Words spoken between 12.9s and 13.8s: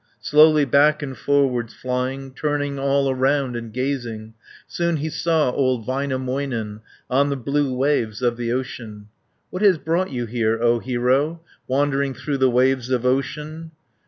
ocean?"